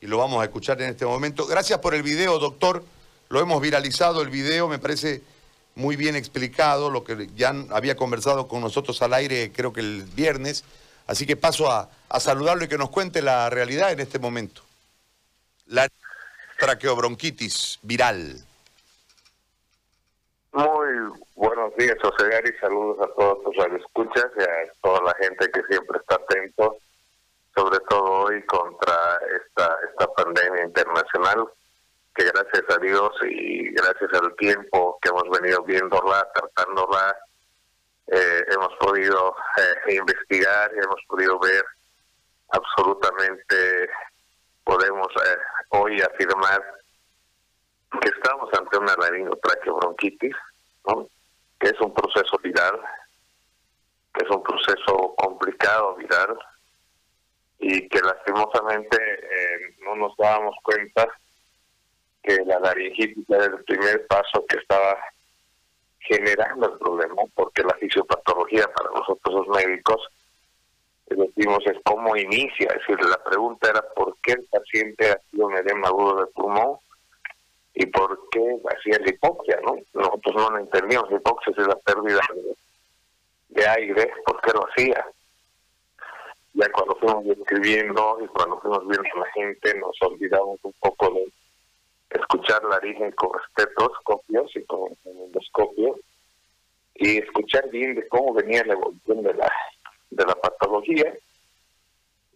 [0.00, 1.46] y lo vamos a escuchar en este momento.
[1.46, 2.84] Gracias por el video, doctor.
[3.28, 5.22] Lo hemos viralizado el video, me parece
[5.74, 10.02] muy bien explicado, lo que ya había conversado con nosotros al aire creo que el
[10.02, 10.64] viernes.
[11.06, 14.62] Así que paso a, saludarlo y que nos cuente la realidad en este momento.
[15.66, 15.88] La
[16.58, 18.36] traqueobronquitis viral.
[20.52, 22.52] Muy buenos días, José Gary.
[22.60, 26.78] Saludos a todos tus radioescuchas y a toda la gente que siempre está atento,
[27.54, 31.48] sobre todo hoy contra esta, esta pandemia internacional,
[32.14, 37.16] que gracias a Dios y gracias al tiempo que hemos venido viéndola, tratándola,
[38.08, 41.64] eh, hemos podido eh, investigar hemos podido ver
[42.48, 43.88] absolutamente,
[44.64, 45.38] podemos eh,
[45.70, 46.60] hoy afirmar
[48.00, 50.34] que estamos ante una laringotraqueobronquitis,
[50.86, 51.08] ¿no?
[51.60, 52.80] que es un proceso viral,
[54.14, 56.36] que es un proceso complicado viral
[57.60, 61.06] y que lastimosamente eh, no nos dábamos cuenta
[62.22, 64.96] que la laringitis era el primer paso que estaba
[66.00, 70.00] generando el problema, porque la fisiopatología para nosotros los médicos,
[71.06, 75.56] decimos, es cómo inicia, es decir, la pregunta era por qué el paciente sido un
[75.56, 76.78] edema agudo de pulmón
[77.74, 79.76] y por qué hacía hipoxia, ¿no?
[79.94, 82.20] Nosotros no lo entendíamos, hipoxia es la pérdida
[83.48, 85.06] de, aire, ¿por qué lo hacía?
[86.60, 91.10] Ya cuando fuimos escribiendo y cuando fuimos viendo a la gente, nos olvidamos un poco
[91.14, 91.32] de
[92.10, 95.98] escuchar la origen con estetoscopios y con endoscopio
[96.96, 99.50] y escuchar bien de cómo venía la evolución de la,
[100.10, 101.14] de la patología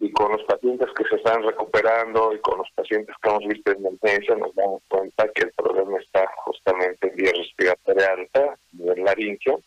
[0.00, 3.72] y con los pacientes que se están recuperando y con los pacientes que hemos visto
[3.72, 9.05] en emergencia nos damos cuenta que el problema está justamente en vía respiratoria alta, en
[9.05, 9.61] laringio,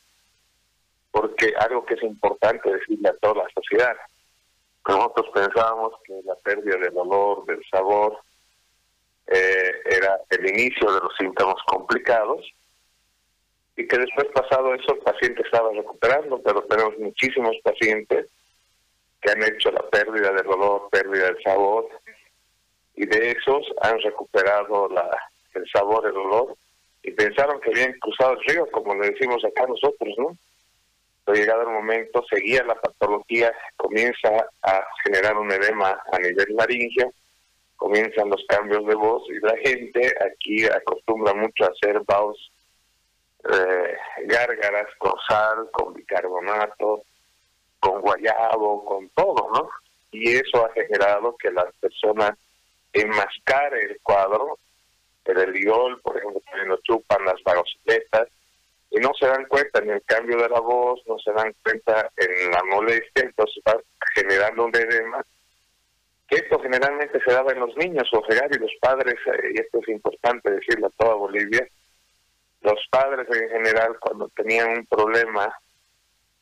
[1.12, 3.96] porque algo que es importante decirle a toda la sociedad,
[4.88, 8.18] nosotros pensábamos que la pérdida del olor, del sabor,
[9.28, 12.46] eh, era el inicio de los síntomas complicados
[13.76, 18.28] y que después pasado eso el paciente estaba recuperando, pero tenemos muchísimos pacientes
[19.22, 21.88] que han hecho la pérdida del olor, pérdida del sabor,
[22.96, 24.90] y de esos han recuperado
[25.54, 26.56] el sabor, el olor,
[27.04, 30.38] y pensaron que habían cruzado el río, como le decimos acá nosotros, ¿no?
[31.28, 34.30] Pero llegado el momento, seguía la patología, comienza
[34.64, 37.12] a generar un edema a nivel laringio,
[37.76, 42.38] comienzan los cambios de voz, y la gente aquí acostumbra mucho a hacer voz
[43.44, 47.04] eh, gárgaras con sal, con bicarbonato,
[47.82, 49.70] con guayabo, con todo, ¿no?
[50.12, 52.38] Y eso ha generado que las personas
[52.94, 54.58] enmascaren el cuadro,
[55.26, 58.30] el eliol, por ejemplo, también lo chupan las vagocitetas,
[58.90, 62.10] y no se dan cuenta en el cambio de la voz, no se dan cuenta
[62.18, 63.78] en la molestia, entonces va
[64.16, 65.24] generando un edema,
[66.28, 69.80] que esto generalmente se daba en los niños, o y los padres, eh, y esto
[69.82, 71.68] es importante decirlo a toda Bolivia,
[72.62, 75.54] los padres en general cuando tenían un problema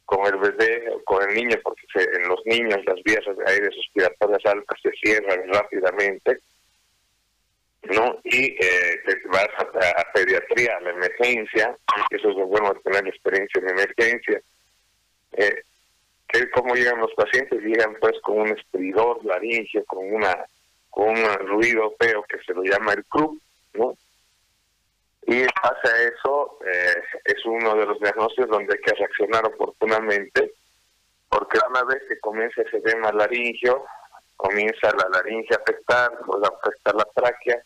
[0.05, 3.69] con el bebé o con el niño, porque en los niños las vías de aire
[3.69, 6.39] respiratorias altas se cierran rápidamente,
[7.93, 8.19] ¿no?
[8.23, 9.01] Y eh,
[9.31, 11.75] vas a, pediatría, a la emergencia,
[12.09, 14.41] eso es lo bueno de tener experiencia en emergencia.
[15.33, 15.63] Eh,
[16.27, 17.61] que ¿Cómo llegan los pacientes?
[17.61, 20.45] Llegan pues con un estridor laringio, con una
[20.89, 23.39] con un ruido feo que se lo llama el club,
[23.73, 23.97] ¿no?
[25.27, 29.45] Y en base a eso eh, es uno de los diagnósticos donde hay que reaccionar
[29.45, 30.53] oportunamente,
[31.27, 33.83] porque una vez que comienza ese edema laringio,
[34.37, 37.61] comienza la laringe a afectar, luego afecta la tráquea,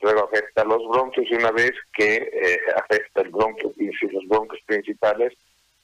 [0.00, 5.34] luego afecta los bronquios y una vez que eh, afecta el bronquio, los bronquios principales,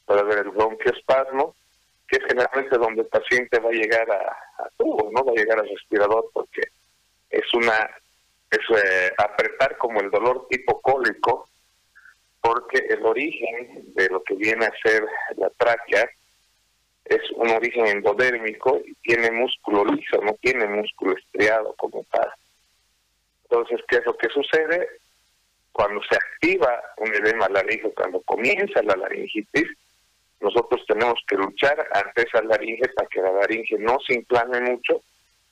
[0.06, 1.54] puede haber el bronquioespasmo,
[2.06, 5.36] que es generalmente donde el paciente va a llegar a, a tubo, no va a
[5.36, 6.62] llegar al respirador porque
[7.30, 7.90] es una
[8.50, 11.48] es eh, apretar como el dolor tipo cólico,
[12.40, 15.04] porque el origen de lo que viene a ser
[15.36, 16.08] la tráquea
[17.04, 22.30] es un origen endodérmico y tiene músculo liso, no tiene músculo estriado como tal.
[23.54, 24.88] Entonces, ¿qué es lo que sucede?
[25.70, 29.68] Cuando se activa un edema laríngeo, cuando comienza la laringitis,
[30.40, 35.02] nosotros tenemos que luchar ante esa laringe para que la laringe no se inflame mucho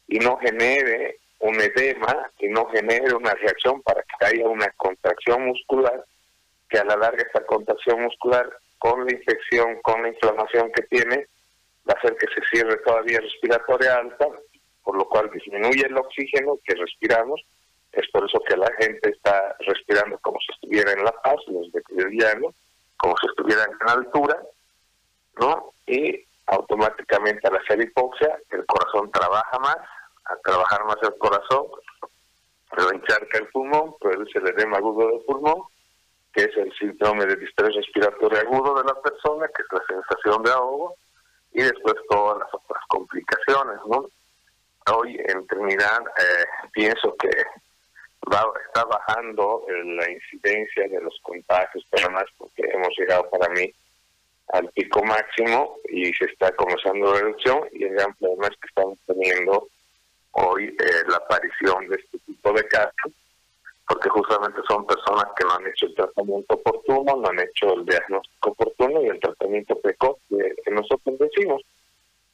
[0.08, 5.46] y no genere un edema y no genere una reacción para que haya una contracción
[5.46, 6.04] muscular,
[6.68, 11.28] que a la larga esta contracción muscular con la infección, con la inflamación que tiene,
[11.88, 14.26] va a hacer que se cierre todavía respiratoria alta,
[14.82, 17.40] por lo cual disminuye el oxígeno que respiramos.
[17.92, 21.70] Es por eso que la gente está respirando como si estuviera en La Paz, los
[21.72, 22.54] de llano,
[22.96, 24.42] como si estuvieran en altura,
[25.38, 25.72] ¿no?
[25.86, 29.76] Y automáticamente al hacer hipoxia, el corazón trabaja más,
[30.24, 31.66] a trabajar más el corazón,
[32.76, 35.62] lo encharca el pulmón, produce el edema agudo del pulmón,
[36.32, 40.42] que es el síndrome de distrés respiratorio agudo de la persona, que es la sensación
[40.42, 40.94] de ahogo,
[41.52, 44.06] y después todas las otras complicaciones, ¿no?
[44.94, 47.30] Hoy en Trinidad eh, pienso que
[48.66, 53.72] está bajando la incidencia de los contagios, pero más porque hemos llegado para mí
[54.48, 58.68] al pico máximo y se está comenzando la reducción y el gran problema es que
[58.68, 59.68] estamos teniendo
[60.32, 63.12] hoy eh, la aparición de este tipo de casos
[63.88, 67.84] porque justamente son personas que no han hecho el tratamiento oportuno, no han hecho el
[67.84, 71.62] diagnóstico oportuno y el tratamiento precoz que, nosotros decimos.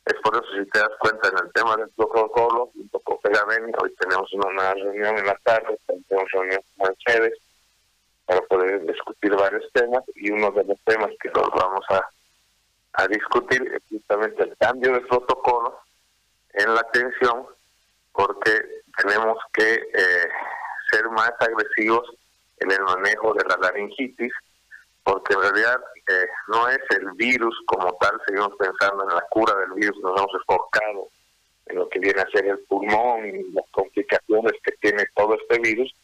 [0.09, 3.71] Es por eso, si te das cuenta, en el tema del protocolo, un poco Pegaven,
[3.79, 7.39] hoy tenemos una reunión en la tarde, tenemos reunión con Mercedes
[8.25, 12.09] para poder discutir varios temas y uno de los temas que los vamos a,
[12.95, 15.79] a discutir es justamente el cambio de protocolo
[16.55, 17.47] en la atención
[18.13, 20.29] porque tenemos que eh,
[20.91, 22.09] ser más agresivos
[22.61, 24.33] en el manejo de la laringitis,
[25.09, 29.55] porque en realidad eh, no es el virus como tal, seguimos pensando en la cura
[29.57, 31.09] del virus, nos hemos enfocado
[31.65, 35.61] en lo que viene a ser el pulmón y las complicaciones que tiene todo este
[35.61, 35.95] virus,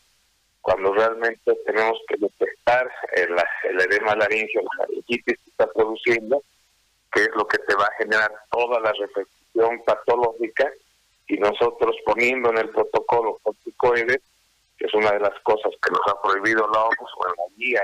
[0.62, 3.36] cuando realmente tenemos que detectar el,
[3.82, 6.42] edema laringio, la laringitis que está produciendo,
[7.12, 10.72] que es lo que te va a generar toda la reflexión patológica,
[11.28, 14.22] y nosotros poniendo en el protocolo corticoides,
[14.78, 17.82] que es una de las cosas que nos ha prohibido la OMS o la guía,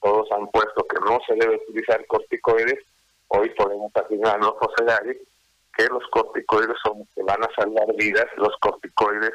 [0.00, 2.84] todos han puesto que no se debe utilizar corticoides,
[3.28, 4.54] hoy podemos afirmar los
[5.76, 9.32] que los corticoides son los que van a salvar vidas, los corticoides,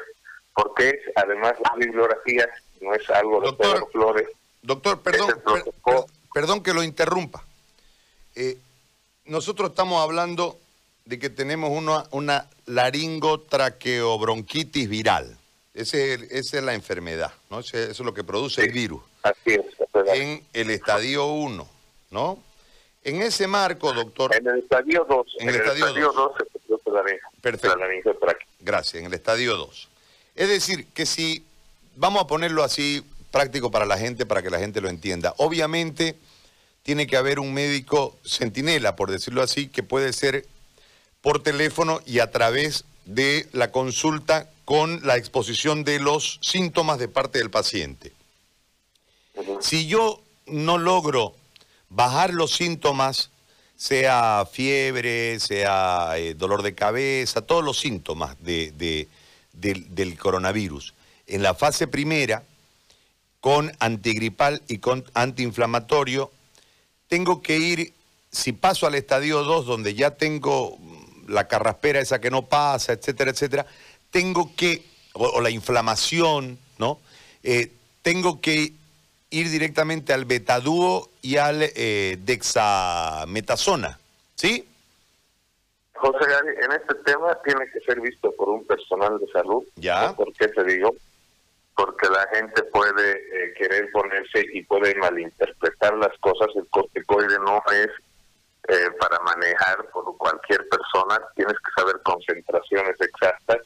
[0.54, 2.48] porque además la bibliografía
[2.80, 4.28] no es algo de doctor, Flores.
[4.62, 5.42] Doctor, perdón,
[6.32, 7.42] perdón que lo interrumpa.
[8.34, 8.58] Eh,
[9.24, 10.58] nosotros estamos hablando
[11.04, 15.38] de que tenemos una, una laringotraqueobronquitis viral.
[15.72, 17.60] Ese, esa es la enfermedad, ¿no?
[17.60, 19.02] eso es lo que produce el virus.
[19.22, 19.64] Así es.
[20.12, 21.68] En el estadio 1,
[22.10, 22.38] ¿no?
[23.02, 24.34] En ese marco, doctor...
[24.34, 25.26] En el estadio 2.
[25.40, 26.32] En, el, estadio, 2.
[26.82, 27.02] se la
[27.42, 27.78] Perfecto.
[28.60, 29.88] Gracias, en el estadio 2.
[30.34, 31.44] Es decir, que si,
[31.96, 35.34] vamos a ponerlo así práctico para la gente, para que la gente lo entienda.
[35.38, 36.16] Obviamente
[36.82, 40.46] tiene que haber un médico centinela, por decirlo así, que puede ser
[41.20, 47.08] por teléfono y a través de la consulta con la exposición de los síntomas de
[47.08, 48.12] parte del paciente.
[49.60, 51.34] Si yo no logro
[51.88, 53.30] bajar los síntomas,
[53.76, 59.08] sea fiebre, sea eh, dolor de cabeza, todos los síntomas de,
[59.52, 60.94] del coronavirus,
[61.26, 62.44] en la fase primera,
[63.40, 66.30] con antigripal y con antiinflamatorio,
[67.08, 67.92] tengo que ir,
[68.30, 70.78] si paso al estadio 2, donde ya tengo
[71.28, 73.66] la carraspera esa que no pasa, etcétera, etcétera,
[74.10, 77.00] tengo que, o, la inflamación, ¿no?
[77.42, 77.70] Eh,
[78.02, 78.72] tengo que
[79.34, 83.98] ir directamente al betadúo y al eh, dexametasona,
[84.36, 84.68] ¿sí?
[85.94, 89.64] José Gary, en este tema tiene que ser visto por un personal de salud.
[89.76, 90.12] ¿Ya?
[90.14, 90.94] ¿Por qué te digo?
[91.74, 96.48] Porque la gente puede eh, querer ponerse y puede malinterpretar las cosas.
[96.54, 97.88] El corticoide no es
[98.68, 101.20] eh, para manejar por cualquier persona.
[101.34, 103.58] Tienes que saber concentraciones exactas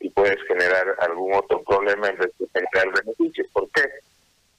[0.00, 3.46] y puedes generar algún otro problema en vez de generar beneficios.
[3.52, 3.82] ¿Por qué?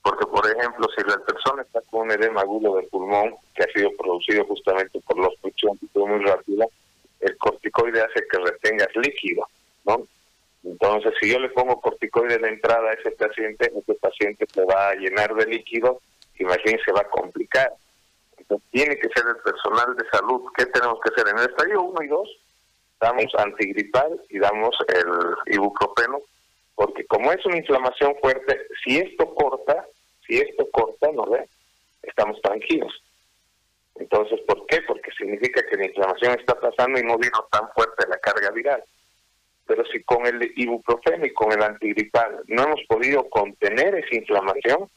[0.04, 3.68] Porque, por ejemplo, si la persona está con un edema agudo del pulmón, que ha
[3.68, 6.68] sido producido justamente por los fue muy rápido,
[7.22, 9.48] el corticoide hace que retengas líquido,
[9.86, 10.06] ¿no?
[10.64, 14.90] Entonces, si yo le pongo corticoide de entrada a ese paciente, ese paciente se va
[14.90, 16.02] a llenar de líquido,
[16.40, 17.72] imagínense, va a complicar.
[18.38, 20.42] Entonces, tiene que ser el personal de salud.
[20.58, 21.30] ¿Qué tenemos que hacer?
[21.30, 22.30] En el estadio 1 y 2,
[23.00, 26.22] damos antigripal y damos el ibuprofeno,
[26.75, 29.86] porque como es una inflamación fuerte, si esto corta,
[30.27, 31.48] si esto corta, ¿no ve?
[32.01, 33.01] Estamos tranquilos.
[33.96, 34.82] Entonces, ¿por qué?
[34.88, 38.84] Porque significa que la inflamación está pasando y no vino tan fuerte la carga viral.
[39.65, 44.89] Pero si con el ibuprofeno y con el antigripal no hemos podido contener esa inflamación,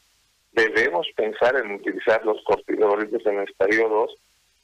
[0.51, 4.15] debemos pensar en utilizar los corticoides en el estadio 2,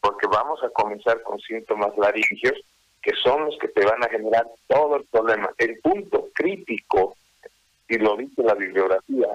[0.01, 2.59] porque vamos a comenzar con síntomas laringios
[3.03, 5.49] que son los que te van a generar todo el problema.
[5.57, 7.17] El punto crítico,
[7.89, 9.27] y lo dice la bibliografía,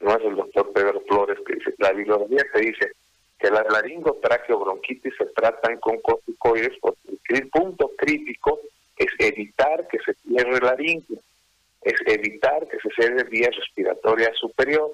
[0.00, 2.92] no es el doctor Pedro Flores que dice, la bibliografía te dice
[3.38, 8.60] que las laringotraqueobronquitis se tratan con corticoides porque el punto crítico
[8.96, 11.14] es evitar que se cierre la laringe,
[11.82, 14.92] es evitar que se cierre vía respiratoria superior,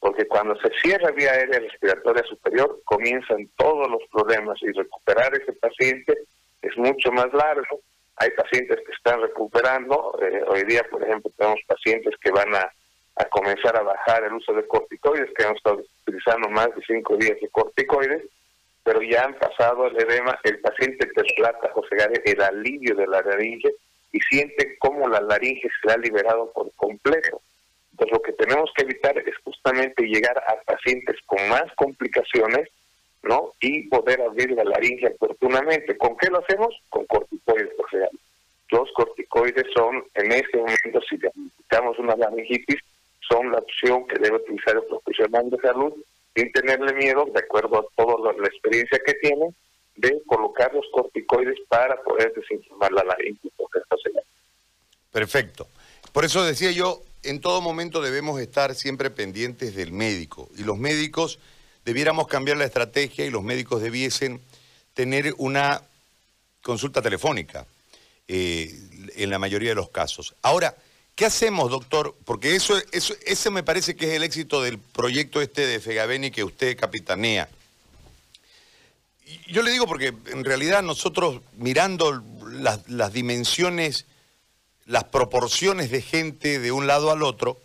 [0.00, 5.54] porque cuando se cierra vía aérea respiratoria superior comienzan todos los problemas y recuperar ese
[5.54, 6.14] paciente
[6.62, 7.80] es mucho más largo
[8.18, 10.18] hay pacientes que están recuperando.
[10.20, 12.72] Eh, hoy día, por ejemplo, tenemos pacientes que van a,
[13.16, 17.16] a, comenzar a bajar el uso de corticoides, que han estado utilizando más de cinco
[17.16, 18.24] días de corticoides,
[18.82, 20.38] pero ya han pasado el edema.
[20.42, 23.72] El paciente trata, José Gare, el alivio de la laringe
[24.10, 27.40] y siente cómo la laringe se ha liberado por completo.
[27.92, 32.68] Entonces, lo que tenemos que evitar es justamente llegar a pacientes con más complicaciones
[33.22, 33.54] ¿no?
[33.60, 35.96] Y poder abrir la laringe oportunamente.
[35.96, 36.74] ¿Con qué lo hacemos?
[36.88, 38.08] Con corticoides, o sea,
[38.70, 42.80] los corticoides son, en este momento, si diagnosticamos una laringitis,
[43.28, 45.92] son la opción que debe utilizar el profesional de salud
[46.34, 49.54] sin tenerle miedo, de acuerdo a toda la experiencia que tiene,
[49.96, 53.50] de colocar los corticoides para poder desinflamar la laringe.
[55.12, 55.66] Perfecto.
[56.12, 60.48] Por eso decía yo, en todo momento debemos estar siempre pendientes del médico.
[60.56, 61.40] Y los médicos
[61.88, 64.42] debiéramos cambiar la estrategia y los médicos debiesen
[64.92, 65.82] tener una
[66.60, 67.64] consulta telefónica
[68.26, 68.78] eh,
[69.16, 70.34] en la mayoría de los casos.
[70.42, 70.76] Ahora,
[71.14, 72.14] ¿qué hacemos, doctor?
[72.26, 76.30] Porque eso, eso, ese me parece que es el éxito del proyecto este de Fegaveni
[76.30, 77.48] que usted capitanea.
[79.46, 84.04] Yo le digo porque en realidad nosotros mirando las, las dimensiones,
[84.84, 87.58] las proporciones de gente de un lado al otro,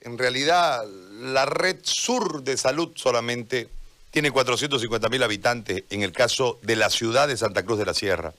[0.00, 0.82] en realidad
[1.20, 3.68] la red sur de salud solamente
[4.10, 7.94] tiene 450 mil habitantes en el caso de la ciudad de Santa Cruz de la
[7.94, 8.32] Sierra.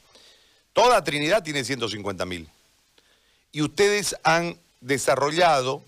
[0.73, 2.49] Toda Trinidad tiene 150 mil.
[3.51, 5.83] Y ustedes han desarrollado,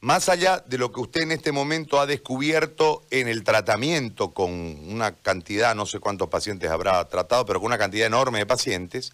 [0.00, 4.50] más allá de lo que usted en este momento ha descubierto en el tratamiento con
[4.50, 9.12] una cantidad, no sé cuántos pacientes habrá tratado, pero con una cantidad enorme de pacientes,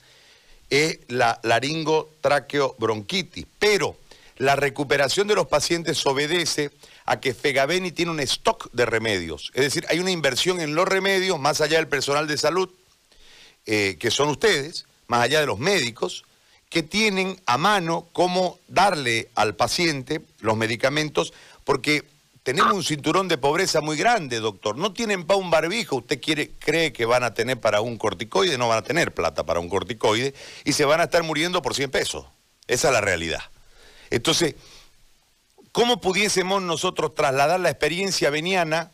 [0.71, 3.47] es la laringotraqueobronquitis.
[3.59, 3.97] Pero
[4.43, 6.73] la recuperación de los pacientes obedece
[7.05, 9.53] a que Fegaveni tiene un stock de remedios.
[9.55, 12.69] Es decir, hay una inversión en los remedios, más allá del personal de salud,
[13.67, 16.25] eh, que son ustedes, más allá de los médicos,
[16.69, 21.33] que tienen a mano cómo darle al paciente los medicamentos,
[21.63, 22.03] porque
[22.43, 24.77] tenemos un cinturón de pobreza muy grande, doctor.
[24.77, 28.59] No tienen para un barbijo, usted quiere, cree que van a tener para un corticoide,
[28.59, 30.35] no van a tener plata para un corticoide,
[30.65, 32.27] y se van a estar muriendo por 100 pesos.
[32.67, 33.52] Esa es la realidad.
[34.13, 34.55] Entonces,
[35.73, 38.93] ¿cómo pudiésemos nosotros trasladar la experiencia veniana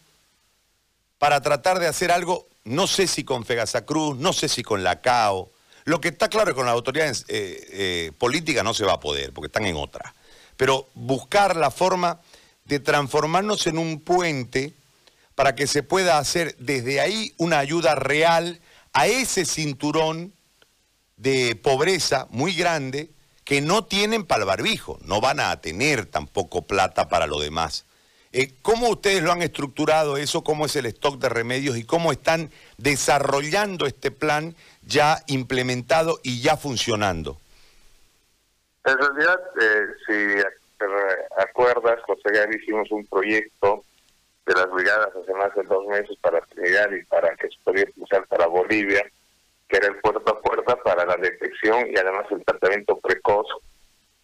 [1.18, 5.00] para tratar de hacer algo, no sé si con Fegasacruz, no sé si con la
[5.00, 5.50] CAO?
[5.84, 8.92] Lo que está claro es que con las autoridades eh, eh, políticas no se va
[8.92, 10.14] a poder, porque están en otra.
[10.56, 12.20] Pero buscar la forma
[12.64, 14.72] de transformarnos en un puente
[15.34, 18.60] para que se pueda hacer desde ahí una ayuda real
[18.92, 20.32] a ese cinturón
[21.16, 23.10] de pobreza muy grande
[23.48, 27.86] que no tienen para el barbijo, no van a tener tampoco plata para lo demás.
[28.30, 30.44] Eh, ¿Cómo ustedes lo han estructurado eso?
[30.44, 36.42] ¿Cómo es el stock de remedios y cómo están desarrollando este plan ya implementado y
[36.42, 37.40] ya funcionando?
[38.84, 40.42] En realidad, eh, si
[40.76, 40.84] te
[41.42, 43.82] acuerdas, José Gary, hicimos un proyecto
[44.44, 47.90] de las brigadas hace más de dos meses para Trinidad y para que se pudiera
[47.96, 49.10] usar para Bolivia
[49.68, 53.46] que era el puerta a puerta para la detección y además el tratamiento precoz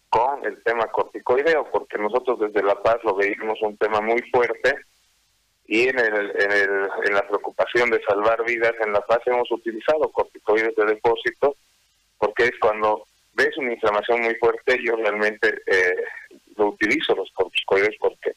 [0.09, 4.75] con el tema corticoideo, porque nosotros desde La Paz lo veíamos un tema muy fuerte
[5.67, 9.51] y en, el, en, el, en la preocupación de salvar vidas en La Paz hemos
[9.51, 11.55] utilizado corticoides de depósito,
[12.17, 15.95] porque es cuando ves una inflamación muy fuerte, yo realmente eh,
[16.55, 18.33] lo utilizo los corticoides porque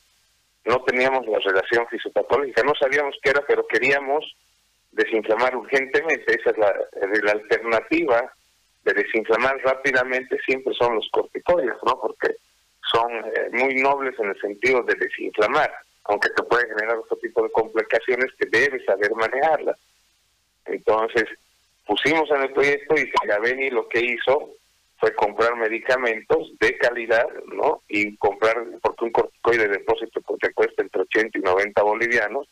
[0.64, 4.36] no teníamos la relación fisiopatológica, no sabíamos qué era, pero queríamos
[4.92, 6.74] desinflamar urgentemente, esa es la,
[7.22, 8.32] la alternativa
[8.84, 12.00] de desinflamar rápidamente siempre son los corticoides, ¿no?
[12.00, 12.36] Porque
[12.90, 15.72] son eh, muy nobles en el sentido de desinflamar,
[16.04, 19.76] aunque te puede generar otro tipo de complicaciones que debes saber manejarlas.
[20.64, 21.24] Entonces,
[21.86, 24.54] pusimos en el proyecto y Gaveni lo que hizo
[24.98, 27.82] fue comprar medicamentos de calidad, ¿no?
[27.88, 32.48] Y comprar, porque un corticoide de depósito te cuesta entre 80 y 90 bolivianos,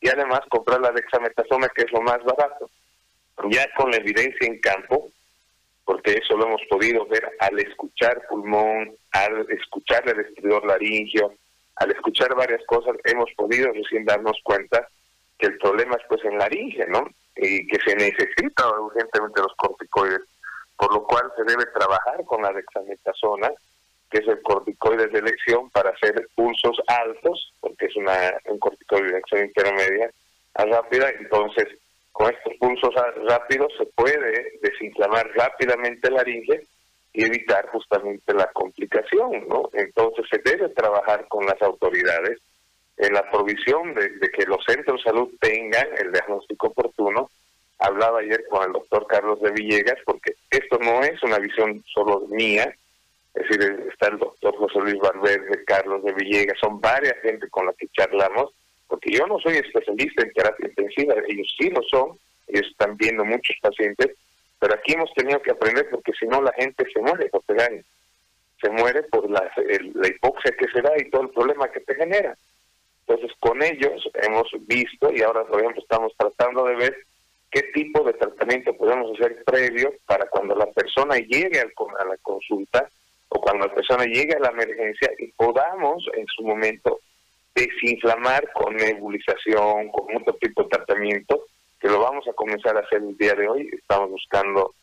[0.00, 2.70] y además comprar la dexametasona, que es lo más barato.
[3.50, 5.10] Ya con la evidencia en campo,
[5.84, 11.34] porque eso lo hemos podido ver al escuchar pulmón, al escuchar el estridor laringio,
[11.76, 14.88] al escuchar varias cosas, hemos podido recién darnos cuenta
[15.38, 17.08] que el problema es pues en laringe, ¿no?
[17.36, 20.20] Y que se necesita urgentemente los corticoides,
[20.76, 23.50] por lo cual se debe trabajar con la dexametasona,
[24.10, 29.12] que es el corticoide de elección para hacer pulsos altos, porque es una, un corticoide
[29.12, 30.10] de acción intermedia
[30.54, 31.68] rápida, entonces
[32.12, 32.92] con estos pulsos
[33.28, 36.66] rápidos se puede desinflamar rápidamente la laringe
[37.12, 39.70] y evitar justamente la complicación, ¿no?
[39.72, 42.38] Entonces se debe trabajar con las autoridades
[42.98, 47.30] en la provisión de que los centros de salud tengan el diagnóstico oportuno.
[47.78, 52.26] Hablaba ayer con el doctor Carlos de Villegas porque esto no es una visión solo
[52.28, 52.74] mía,
[53.34, 57.66] es decir, está el doctor José Luis Valverde, Carlos de Villegas, son varias gente con
[57.66, 58.52] la que charlamos,
[58.88, 62.18] porque yo no soy especialista en terapia intensiva, ellos sí lo son,
[62.48, 64.16] ellos están viendo muchos pacientes,
[64.58, 67.70] pero aquí hemos tenido que aprender porque si no la gente se muere por pegar,
[68.60, 69.50] se muere por la,
[69.94, 72.36] la hipoxia que se da y todo el problema que te genera.
[73.06, 76.96] Entonces con ellos hemos visto y ahora por ejemplo estamos tratando de ver
[77.50, 82.16] qué tipo de tratamiento podemos hacer previo para cuando la persona llegue al, a la
[82.18, 82.88] consulta
[83.40, 87.00] cuando la persona llegue a la emergencia y podamos en su momento
[87.54, 91.46] desinflamar con nebulización, con otro tipo de tratamiento,
[91.80, 93.70] que lo vamos a comenzar a hacer el día de hoy.
[93.72, 94.74] Estamos buscando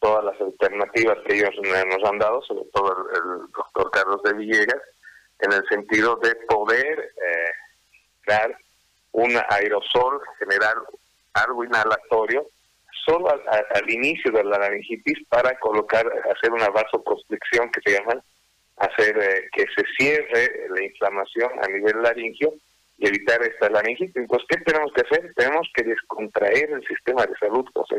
[0.00, 4.82] todas las alternativas que ellos nos han dado, sobre todo el, doctor Carlos de Villegas,
[5.40, 7.50] en el sentido de poder eh,
[8.26, 8.56] dar
[9.12, 10.74] un aerosol, generar
[11.34, 12.46] algo inhalatorio,
[13.08, 18.22] solo al, inicio de la laringitis para colocar, hacer una vasoconstricción que se llama,
[18.76, 22.52] hacer eh, que se cierre la inflamación a nivel laringio
[22.98, 24.16] y evitar esta laringitis.
[24.16, 25.32] Entonces, ¿qué tenemos que hacer?
[25.34, 27.96] Tenemos que descontraer el sistema de salud, José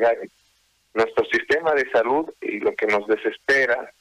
[0.93, 3.91] Nuestro sistema de salud y lo que nos desespera,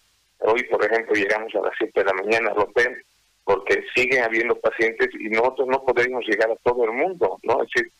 [0.40, 3.02] hoy por ejemplo llegamos a las 7 de la mañana al hotel,
[3.44, 7.62] porque siguen habiendo pacientes y nosotros no podemos llegar a todo el mundo, ¿no?
[7.62, 7.92] Es decir,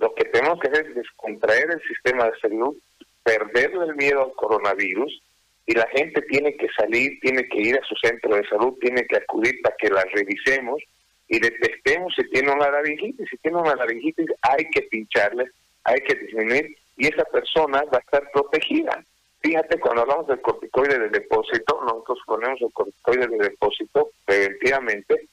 [0.00, 2.74] lo que tenemos que hacer es descontraer el sistema de salud,
[3.22, 5.22] perderle el miedo al coronavirus
[5.66, 9.04] y la gente tiene que salir, tiene que ir a su centro de salud, tiene
[9.04, 10.82] que acudir para que la revisemos
[11.28, 13.28] y detectemos si tiene una laringitis.
[13.28, 15.50] Si tiene una laringitis hay que pincharle,
[15.84, 19.04] hay que disminuir y esa persona va a estar protegida.
[19.42, 25.28] Fíjate, cuando hablamos del corticoide de depósito, nosotros ponemos el corticoide de depósito preventivamente,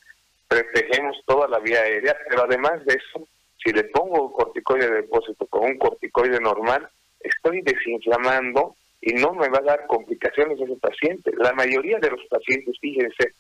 [0.48, 3.28] protegemos toda la vía aérea, pero además de eso,
[3.64, 6.88] si le pongo un corticoide de depósito con un corticoide normal,
[7.20, 11.32] estoy desinflamando y no me va a dar complicaciones ese paciente.
[11.38, 13.34] La mayoría de los pacientes, fíjense,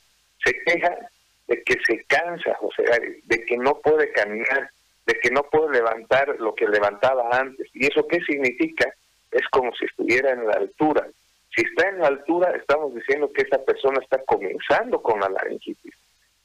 [0.43, 0.95] se quejan
[1.47, 2.83] de que se cansa, José
[3.23, 4.69] de que no puede caminar,
[5.05, 7.69] de que no puede levantar lo que levantaba antes.
[7.73, 8.93] ¿Y eso qué significa?
[9.31, 11.07] Es como si estuviera en la altura.
[11.55, 15.93] Si está en la altura, estamos diciendo que esa persona está comenzando con la laringitis.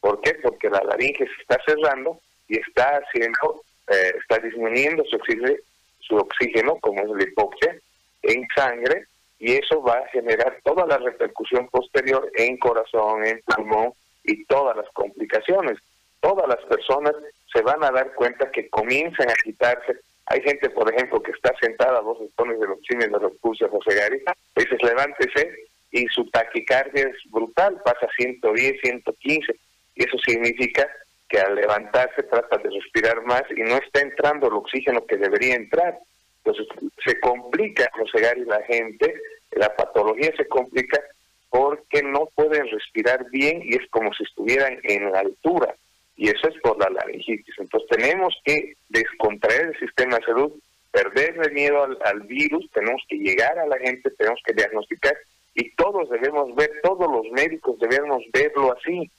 [0.01, 0.35] ¿Por qué?
[0.35, 5.55] Porque la laringe se está cerrando y está haciendo, eh, está disminuyendo su oxígeno,
[6.01, 7.77] su oxígeno, como es la hipoxia,
[8.23, 9.07] en sangre,
[9.39, 13.93] y eso va a generar toda la repercusión posterior en corazón, en pulmón
[14.25, 15.79] y todas las complicaciones.
[16.21, 17.13] Todas las personas
[17.53, 19.97] se van a dar cuenta que comienzan a quitarse.
[20.27, 23.33] Hay gente, por ejemplo, que está sentada a dos estones de los chines de los
[23.39, 24.23] pulsos José Gary,
[24.55, 29.55] dices levántese y su taquicardia es brutal, pasa 110, 115,
[29.97, 30.89] y eso significa
[31.33, 35.55] que al levantarse trata de respirar más y no está entrando el oxígeno que debería
[35.55, 35.99] entrar.
[36.45, 36.67] Entonces
[37.03, 39.15] se complica José y la gente,
[39.53, 41.01] la patología se complica
[41.49, 45.75] porque no pueden respirar bien y es como si estuvieran en la altura.
[46.17, 47.55] Y eso es por la laringitis.
[47.59, 50.53] Entonces tenemos que descontraer el sistema de salud,
[50.91, 55.17] perder el miedo al virus, tenemos que llegar a la gente, tenemos que diagnosticar
[55.55, 59.11] y todos debemos ver, todos los médicos debemos verlo así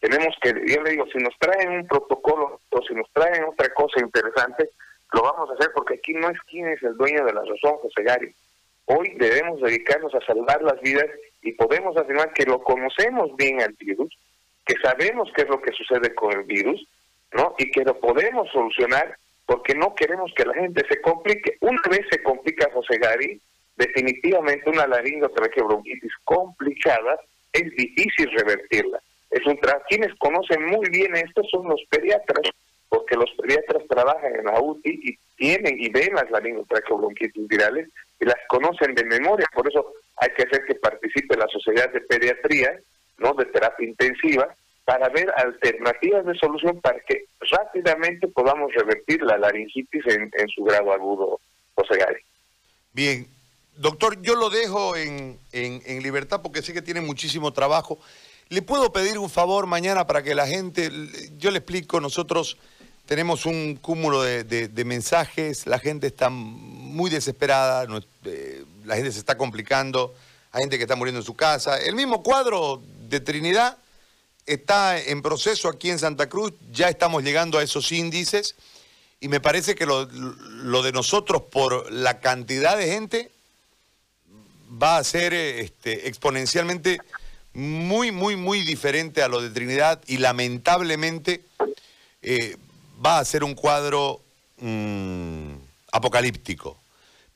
[0.00, 3.68] tenemos que, yo le digo, si nos traen un protocolo o si nos traen otra
[3.74, 4.70] cosa interesante,
[5.12, 7.76] lo vamos a hacer porque aquí no es quién es el dueño de la razón,
[7.82, 8.34] José Gary.
[8.86, 11.06] Hoy debemos dedicarnos a salvar las vidas
[11.42, 14.16] y podemos afirmar que lo conocemos bien al virus,
[14.64, 16.86] que sabemos qué es lo que sucede con el virus,
[17.32, 17.54] ¿no?
[17.58, 21.56] Y que lo podemos solucionar porque no queremos que la gente se complique.
[21.60, 23.40] Una vez se complica José Gary,
[23.76, 27.20] definitivamente una laringotraqueobronquitis complicada
[27.52, 32.42] es difícil revertirla es un quienes conocen muy bien esto son los pediatras,
[32.88, 37.88] porque los pediatras trabajan en la UTI y tienen y ven las laringotraqueobronquitis virales
[38.20, 42.00] y las conocen de memoria, por eso hay que hacer que participe la Sociedad de
[42.00, 42.78] Pediatría,
[43.18, 43.32] ¿no?
[43.34, 50.04] de terapia intensiva, para ver alternativas de solución para que rápidamente podamos revertir la laringitis
[50.08, 51.40] en, su grado agudo,
[51.76, 52.20] José Gary.
[52.92, 53.26] Bien,
[53.76, 58.00] doctor, yo lo dejo en, en libertad porque sé que tiene muchísimo trabajo.
[58.50, 60.90] ¿Le puedo pedir un favor mañana para que la gente,
[61.38, 62.56] yo le explico, nosotros
[63.06, 67.86] tenemos un cúmulo de, mensajes, la gente está muy desesperada,
[68.24, 70.16] eh, la gente se está complicando,
[70.50, 71.78] hay gente que está muriendo en su casa.
[71.78, 73.78] El mismo cuadro de Trinidad
[74.46, 78.56] está en proceso aquí en Santa Cruz, ya estamos llegando a esos índices
[79.20, 83.30] y me parece que lo, de nosotros por la cantidad de gente
[84.70, 86.98] va a ser este, exponencialmente
[87.60, 91.44] muy, muy, muy diferente a lo de Trinidad y lamentablemente
[92.22, 92.56] eh,
[93.04, 94.20] va a ser un cuadro
[94.58, 95.52] mm,
[95.92, 96.76] apocalíptico.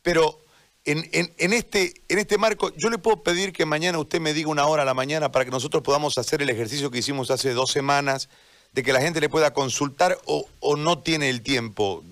[0.03, 0.41] Pero
[0.87, 4.35] En, en, en, este, en este marco, yo le puedo pedir que mañana usted me
[4.35, 7.31] diga una hora a la mañana para que nosotros podamos hacer el ejercicio que hicimos
[7.31, 8.29] hace dos semanas,
[8.75, 12.05] de que la gente le pueda consultar o, o no tiene el tiempo.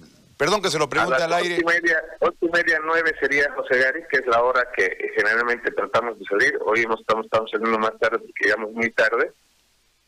[0.42, 1.54] Perdón que se lo pregunte al aire.
[1.54, 4.90] Ocho y, media, ocho y media, nueve sería José Gary, que es la hora que
[5.14, 6.58] generalmente tratamos de salir.
[6.66, 9.30] Hoy estamos, estamos saliendo más tarde porque llegamos muy tarde.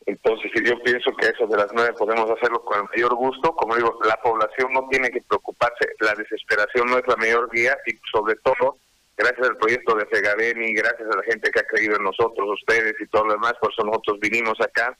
[0.05, 3.55] Entonces, yo pienso que eso de las nueve podemos hacerlo con el mayor gusto.
[3.55, 7.77] Como digo, la población no tiene que preocuparse, la desesperación no es la mayor guía
[7.85, 8.75] y sobre todo,
[9.15, 12.93] gracias al proyecto de Fegaveni, gracias a la gente que ha creído en nosotros, ustedes
[12.99, 14.97] y todo lo demás, por eso nosotros vinimos acá.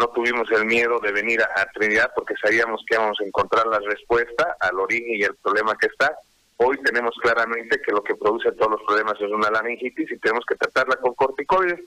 [0.00, 3.80] No tuvimos el miedo de venir a, Trinidad porque sabíamos que íbamos a encontrar la
[3.80, 6.16] respuesta al origen y el problema que está.
[6.56, 10.46] Hoy tenemos claramente que lo que produce todos los problemas es una laringitis y tenemos
[10.46, 11.80] que tratarla con corticoides.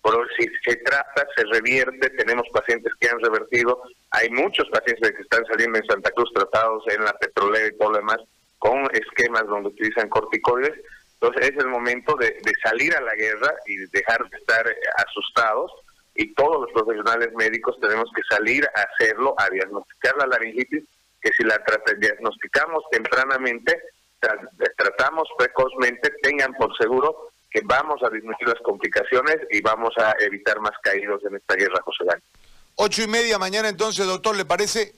[0.00, 5.22] Por si se trata, se revierte, tenemos pacientes que han revertido, hay muchos pacientes que
[5.22, 8.18] están saliendo en Santa Cruz tratados en la petrolera y todo lo demás
[8.56, 10.72] con esquemas donde utilizan corticoides,
[11.20, 14.64] entonces es el momento de, salir a la guerra y dejar de estar
[14.96, 15.70] asustados
[16.18, 20.82] y todos los profesionales médicos tenemos que salir a hacerlo, a diagnosticar la laringitis,
[21.22, 21.62] que si la
[21.96, 23.80] diagnosticamos tempranamente,
[24.76, 30.58] tratamos precozmente, tengan por seguro que vamos a disminuir las complicaciones y vamos a evitar
[30.60, 32.22] más caídos en esta guerra, José Gani.
[32.74, 34.94] Ocho y media mañana entonces, doctor, ¿le parece?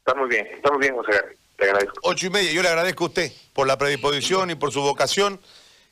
[0.00, 1.34] Está muy bien, está muy bien, José Gani.
[1.58, 1.94] Le agradezco.
[2.02, 5.40] Ocho y media, yo le agradezco a usted por la predisposición y por su vocación.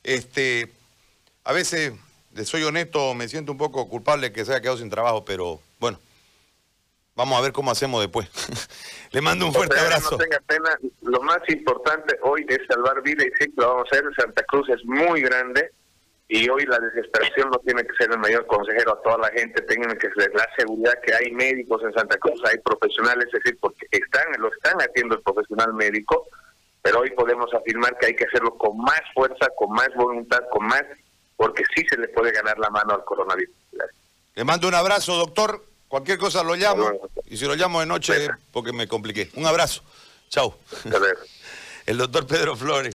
[0.04, 0.70] Este,
[1.44, 1.94] a veces,
[2.44, 5.98] soy honesto, me siento un poco culpable que se haya quedado sin trabajo, pero bueno,
[7.14, 8.28] vamos a ver cómo hacemos después.
[9.12, 10.12] Le mando un fuerte o sea, abrazo.
[10.12, 13.96] No tenga pena, lo más importante hoy es salvar vida y sí, lo vamos a
[13.96, 14.04] hacer.
[14.16, 15.70] Santa Cruz es muy grande
[16.28, 19.62] y hoy la desesperación no tiene que ser el mayor consejero a toda la gente,
[19.62, 23.58] tengan que ser la seguridad que hay médicos en Santa Cruz, hay profesionales, es decir,
[23.58, 26.26] porque están, lo están haciendo el profesional médico,
[26.82, 30.66] pero hoy podemos afirmar que hay que hacerlo con más fuerza, con más voluntad, con
[30.66, 30.84] más,
[31.38, 33.54] porque sí se le puede ganar la mano al coronavirus.
[34.34, 35.64] Le mando un abrazo, doctor.
[35.86, 36.90] Cualquier cosa lo llamo.
[37.26, 39.30] Y si lo llamo de noche, porque me compliqué.
[39.34, 39.82] Un abrazo.
[40.28, 40.54] Chau.
[41.86, 42.86] El doctor Pedro Flores.